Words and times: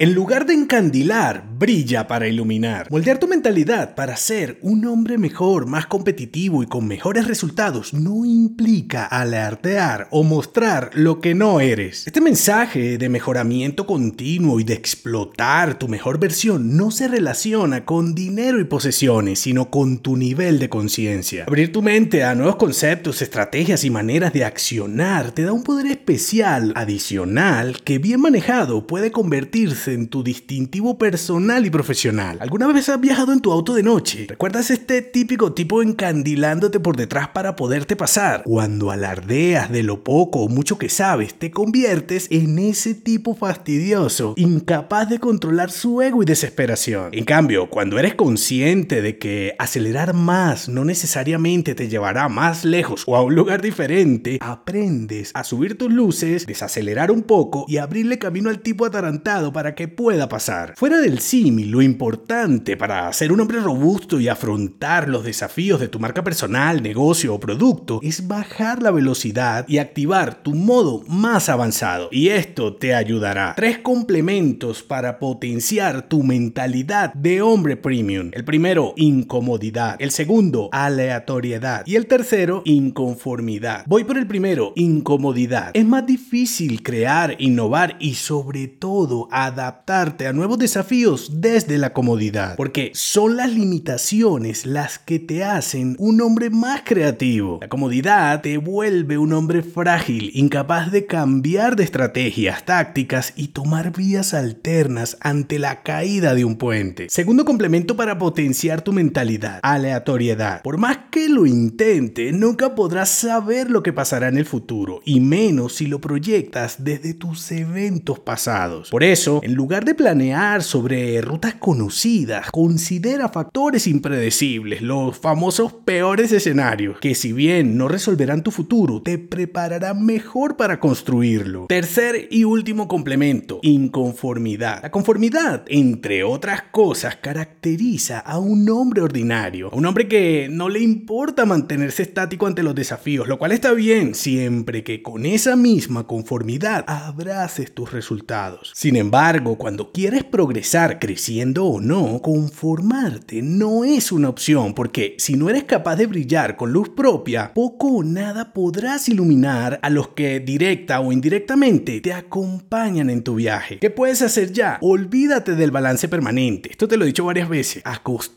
En 0.00 0.12
lugar 0.12 0.44
de 0.44 0.54
encandilar, 0.54 1.44
brilla 1.56 2.08
para 2.08 2.26
iluminar. 2.26 2.90
Moldear 2.90 3.18
tu 3.18 3.28
mentalidad 3.28 3.94
para 3.94 4.16
ser 4.16 4.58
un 4.60 4.84
hombre 4.86 5.18
mejor, 5.18 5.66
más 5.66 5.86
competitivo 5.86 6.64
y 6.64 6.66
con 6.66 6.88
mejores 6.88 7.28
resultados 7.28 7.94
no 7.94 8.24
implica 8.24 9.06
alardear 9.06 10.08
o 10.10 10.24
mostrar 10.24 10.90
lo 10.94 11.20
que 11.20 11.36
no 11.36 11.60
eres. 11.60 12.08
Este 12.08 12.20
mensaje 12.20 12.98
de 12.98 13.08
mejoramiento 13.08 13.86
continuo 13.86 14.58
y 14.58 14.64
de 14.64 14.74
explotar 14.74 15.78
tu 15.78 15.86
mejor 15.86 16.18
versión 16.18 16.76
no 16.76 16.90
se 16.90 17.06
relaciona 17.06 17.84
con 17.84 18.16
dinero 18.16 18.58
y 18.58 18.64
posesiones, 18.64 19.38
sino 19.38 19.70
con 19.70 19.98
tu 19.98 20.16
nivel 20.16 20.58
de 20.58 20.68
conciencia. 20.68 21.44
Abrir 21.46 21.70
tu 21.70 21.82
mente 21.82 22.24
a 22.24 22.34
nuevos 22.34 22.56
conceptos, 22.56 23.22
estrategias 23.22 23.84
y 23.84 23.90
maneras 23.90 24.32
de 24.32 24.44
accionar 24.44 25.30
te 25.30 25.42
da 25.42 25.52
un 25.52 25.62
poder 25.62 25.86
especial 25.86 26.72
adicional 26.74 27.80
que 27.84 27.98
bien 27.98 28.20
manejado 28.20 28.88
puede 28.88 29.12
convertirse 29.12 29.83
en 29.88 30.08
tu 30.08 30.22
distintivo 30.22 30.98
personal 30.98 31.66
y 31.66 31.70
profesional. 31.70 32.38
¿Alguna 32.40 32.66
vez 32.68 32.88
has 32.88 33.00
viajado 33.00 33.32
en 33.32 33.40
tu 33.40 33.52
auto 33.52 33.74
de 33.74 33.82
noche? 33.82 34.26
¿Recuerdas 34.28 34.70
este 34.70 35.02
típico 35.02 35.52
tipo 35.52 35.82
encandilándote 35.82 36.80
por 36.80 36.96
detrás 36.96 37.28
para 37.28 37.56
poderte 37.56 37.96
pasar? 37.96 38.42
Cuando 38.44 38.90
alardeas 38.90 39.70
de 39.70 39.82
lo 39.82 40.04
poco 40.04 40.40
o 40.40 40.48
mucho 40.48 40.78
que 40.78 40.88
sabes, 40.88 41.34
te 41.34 41.50
conviertes 41.50 42.28
en 42.30 42.58
ese 42.58 42.94
tipo 42.94 43.34
fastidioso, 43.34 44.34
incapaz 44.36 45.08
de 45.08 45.18
controlar 45.18 45.70
su 45.70 46.02
ego 46.02 46.22
y 46.22 46.26
desesperación. 46.26 47.10
En 47.12 47.24
cambio, 47.24 47.70
cuando 47.70 47.98
eres 47.98 48.14
consciente 48.14 49.02
de 49.02 49.18
que 49.18 49.54
acelerar 49.58 50.14
más 50.14 50.68
no 50.68 50.84
necesariamente 50.84 51.74
te 51.74 51.88
llevará 51.88 52.28
más 52.28 52.64
lejos 52.64 53.04
o 53.06 53.16
a 53.16 53.22
un 53.22 53.34
lugar 53.34 53.62
diferente, 53.62 54.38
aprendes 54.40 55.30
a 55.34 55.44
subir 55.44 55.78
tus 55.78 55.92
luces, 55.92 56.46
desacelerar 56.46 57.10
un 57.10 57.22
poco 57.22 57.64
y 57.68 57.78
abrirle 57.78 58.18
camino 58.18 58.50
al 58.50 58.60
tipo 58.60 58.84
atarantado 58.84 59.52
para 59.52 59.73
que 59.74 59.88
pueda 59.88 60.28
pasar. 60.28 60.74
Fuera 60.76 60.98
del 60.98 61.18
símil, 61.18 61.70
lo 61.70 61.82
importante 61.82 62.76
para 62.76 63.12
ser 63.12 63.32
un 63.32 63.40
hombre 63.40 63.60
robusto 63.60 64.20
y 64.20 64.28
afrontar 64.28 65.08
los 65.08 65.24
desafíos 65.24 65.80
de 65.80 65.88
tu 65.88 65.98
marca 65.98 66.22
personal, 66.22 66.82
negocio 66.82 67.34
o 67.34 67.40
producto 67.40 68.00
es 68.02 68.26
bajar 68.26 68.82
la 68.82 68.90
velocidad 68.90 69.66
y 69.68 69.78
activar 69.78 70.42
tu 70.42 70.54
modo 70.54 71.02
más 71.08 71.48
avanzado. 71.48 72.08
Y 72.12 72.28
esto 72.28 72.74
te 72.74 72.94
ayudará. 72.94 73.54
Tres 73.56 73.78
complementos 73.78 74.82
para 74.82 75.18
potenciar 75.18 76.08
tu 76.08 76.22
mentalidad 76.22 77.12
de 77.14 77.42
hombre 77.42 77.76
premium. 77.76 78.30
El 78.32 78.44
primero, 78.44 78.94
incomodidad. 78.96 79.96
El 79.98 80.10
segundo, 80.10 80.68
aleatoriedad. 80.72 81.82
Y 81.86 81.96
el 81.96 82.06
tercero, 82.06 82.62
inconformidad. 82.64 83.84
Voy 83.86 84.04
por 84.04 84.18
el 84.18 84.26
primero, 84.26 84.72
incomodidad. 84.76 85.70
Es 85.74 85.84
más 85.84 86.06
difícil 86.06 86.82
crear, 86.82 87.36
innovar 87.38 87.96
y 87.98 88.14
sobre 88.14 88.68
todo 88.68 89.28
adaptar 89.30 89.63
adaptarte 89.64 90.26
a 90.26 90.32
nuevos 90.32 90.58
desafíos 90.58 91.40
desde 91.40 91.78
la 91.78 91.92
comodidad, 91.92 92.56
porque 92.56 92.92
son 92.94 93.36
las 93.36 93.50
limitaciones 93.50 94.66
las 94.66 94.98
que 94.98 95.18
te 95.18 95.42
hacen 95.42 95.96
un 95.98 96.20
hombre 96.20 96.50
más 96.50 96.82
creativo. 96.84 97.58
La 97.60 97.68
comodidad 97.68 98.42
te 98.42 98.58
vuelve 98.58 99.16
un 99.16 99.32
hombre 99.32 99.62
frágil, 99.62 100.30
incapaz 100.34 100.92
de 100.92 101.06
cambiar 101.06 101.76
de 101.76 101.84
estrategias, 101.84 102.64
tácticas 102.64 103.32
y 103.36 103.48
tomar 103.48 103.92
vías 103.96 104.34
alternas 104.34 105.16
ante 105.20 105.58
la 105.58 105.82
caída 105.82 106.34
de 106.34 106.44
un 106.44 106.56
puente. 106.56 107.06
Segundo 107.08 107.44
complemento 107.44 107.96
para 107.96 108.18
potenciar 108.18 108.82
tu 108.82 108.92
mentalidad, 108.92 109.60
aleatoriedad. 109.62 110.62
Por 110.62 110.76
más 110.76 110.98
que 111.10 111.28
lo 111.28 111.46
intente, 111.46 112.32
nunca 112.32 112.74
podrás 112.74 113.08
saber 113.08 113.70
lo 113.70 113.82
que 113.82 113.92
pasará 113.92 114.28
en 114.28 114.36
el 114.36 114.44
futuro, 114.44 115.00
y 115.04 115.20
menos 115.20 115.74
si 115.76 115.86
lo 115.86 116.00
proyectas 116.00 116.84
desde 116.84 117.14
tus 117.14 117.50
eventos 117.50 118.18
pasados. 118.20 118.90
Por 118.90 119.02
eso, 119.02 119.40
en 119.42 119.53
lugar 119.54 119.84
de 119.84 119.94
planear 119.94 120.62
sobre 120.62 121.20
rutas 121.20 121.54
conocidas, 121.54 122.50
considera 122.50 123.28
factores 123.28 123.86
impredecibles, 123.86 124.82
los 124.82 125.16
famosos 125.16 125.72
peores 125.72 126.32
escenarios, 126.32 126.98
que 126.98 127.14
si 127.14 127.32
bien 127.32 127.76
no 127.76 127.88
resolverán 127.88 128.42
tu 128.42 128.50
futuro, 128.50 129.02
te 129.02 129.18
prepararán 129.18 130.04
mejor 130.04 130.56
para 130.56 130.80
construirlo. 130.80 131.66
Tercer 131.68 132.28
y 132.30 132.44
último 132.44 132.88
complemento, 132.88 133.60
inconformidad. 133.62 134.82
La 134.82 134.90
conformidad, 134.90 135.64
entre 135.68 136.24
otras 136.24 136.62
cosas, 136.70 137.16
caracteriza 137.16 138.18
a 138.18 138.38
un 138.38 138.68
hombre 138.68 139.02
ordinario, 139.02 139.70
un 139.70 139.86
hombre 139.86 140.08
que 140.08 140.48
no 140.50 140.68
le 140.68 140.80
importa 140.80 141.46
mantenerse 141.46 142.02
estático 142.02 142.46
ante 142.46 142.62
los 142.62 142.74
desafíos, 142.74 143.28
lo 143.28 143.38
cual 143.38 143.52
está 143.52 143.72
bien 143.72 144.14
siempre 144.14 144.84
que 144.84 145.02
con 145.02 145.26
esa 145.26 145.56
misma 145.56 146.06
conformidad 146.06 146.84
abraces 146.86 147.74
tus 147.74 147.92
resultados. 147.92 148.72
Sin 148.74 148.96
embargo, 148.96 149.43
cuando 149.44 149.92
quieres 149.92 150.24
progresar 150.24 150.98
creciendo 150.98 151.66
o 151.66 151.80
no, 151.80 152.20
conformarte 152.22 153.42
no 153.42 153.84
es 153.84 154.10
una 154.10 154.30
opción 154.30 154.74
porque 154.74 155.14
si 155.18 155.36
no 155.36 155.50
eres 155.50 155.64
capaz 155.64 155.96
de 155.96 156.06
brillar 156.06 156.56
con 156.56 156.72
luz 156.72 156.88
propia, 156.88 157.52
poco 157.54 157.88
o 157.88 158.02
nada 158.02 158.52
podrás 158.52 159.08
iluminar 159.08 159.78
a 159.82 159.90
los 159.90 160.08
que 160.08 160.40
directa 160.40 161.00
o 161.00 161.12
indirectamente 161.12 162.00
te 162.00 162.12
acompañan 162.12 163.10
en 163.10 163.22
tu 163.22 163.34
viaje. 163.34 163.78
¿Qué 163.78 163.90
puedes 163.90 164.22
hacer 164.22 164.52
ya? 164.52 164.78
Olvídate 164.80 165.54
del 165.54 165.70
balance 165.70 166.08
permanente. 166.08 166.70
Esto 166.70 166.88
te 166.88 166.96
lo 166.96 167.04
he 167.04 167.08
dicho 167.08 167.24
varias 167.24 167.48
veces. 167.48 167.82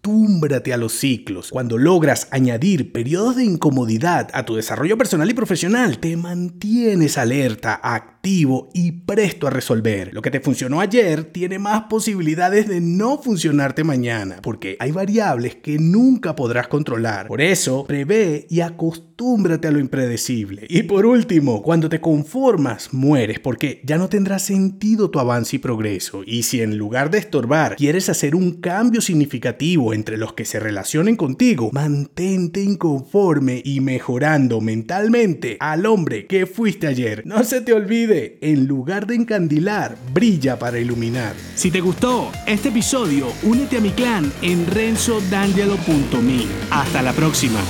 Acostúmbrate 0.00 0.72
a 0.72 0.76
los 0.76 0.92
ciclos. 0.92 1.50
Cuando 1.50 1.76
logras 1.76 2.28
añadir 2.30 2.92
periodos 2.92 3.36
de 3.36 3.44
incomodidad 3.44 4.28
a 4.32 4.44
tu 4.44 4.54
desarrollo 4.54 4.96
personal 4.96 5.28
y 5.28 5.34
profesional, 5.34 5.98
te 5.98 6.16
mantienes 6.16 7.18
alerta, 7.18 7.80
activo 7.82 8.68
y 8.72 8.92
presto 8.92 9.46
a 9.46 9.50
resolver. 9.50 10.14
Lo 10.14 10.22
que 10.22 10.30
te 10.30 10.40
funcionó 10.40 10.80
ayer 10.80 11.24
tiene 11.24 11.58
más 11.58 11.84
posibilidades 11.84 12.68
de 12.68 12.80
no 12.80 13.18
funcionarte 13.18 13.84
mañana, 13.84 14.38
porque 14.40 14.76
hay 14.78 14.92
variables 14.92 15.56
que 15.56 15.78
nunca 15.78 16.36
podrás 16.36 16.68
controlar. 16.68 17.26
Por 17.26 17.40
eso, 17.40 17.84
prevé 17.84 18.46
y 18.48 18.60
acostúmbrate 18.60 19.68
a 19.68 19.72
lo 19.72 19.78
impredecible. 19.78 20.66
Y 20.68 20.84
por 20.84 21.06
último, 21.06 21.62
cuando 21.62 21.88
te 21.88 22.00
conformas, 22.00 22.92
mueres, 22.92 23.40
porque 23.40 23.82
ya 23.84 23.98
no 23.98 24.08
tendrá 24.08 24.38
sentido 24.38 25.10
tu 25.10 25.18
avance 25.18 25.56
y 25.56 25.58
progreso. 25.58 26.22
Y 26.24 26.44
si 26.44 26.60
en 26.60 26.78
lugar 26.78 27.10
de 27.10 27.18
estorbar, 27.18 27.76
quieres 27.76 28.08
hacer 28.08 28.34
un 28.34 28.52
cambio 28.60 29.00
significativo 29.00 29.88
entre 29.98 30.16
los 30.16 30.32
que 30.32 30.44
se 30.44 30.60
relacionen 30.60 31.16
contigo, 31.16 31.70
mantente 31.72 32.62
inconforme 32.62 33.60
y 33.64 33.80
mejorando 33.80 34.60
mentalmente 34.60 35.56
al 35.58 35.86
hombre 35.86 36.26
que 36.26 36.46
fuiste 36.46 36.86
ayer. 36.86 37.26
No 37.26 37.42
se 37.42 37.60
te 37.60 37.72
olvide, 37.72 38.38
en 38.40 38.66
lugar 38.66 39.08
de 39.08 39.16
encandilar, 39.16 39.96
brilla 40.14 40.56
para 40.58 40.78
iluminar. 40.78 41.34
Si 41.56 41.72
te 41.72 41.80
gustó 41.80 42.30
este 42.46 42.68
episodio, 42.68 43.26
únete 43.42 43.78
a 43.78 43.80
mi 43.80 43.90
clan 43.90 44.32
en 44.40 44.66
renzodangelo.me. 44.66 46.46
Hasta 46.70 47.02
la 47.02 47.12
próxima. 47.12 47.60